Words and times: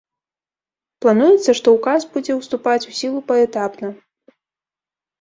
Плануецца, 1.07 1.51
што 1.59 1.67
ўказ 1.77 2.01
будзе 2.17 2.33
ўступаць 2.41 2.81
у 2.81 2.91
сілу 3.03 3.19
паэтапна. 3.31 3.97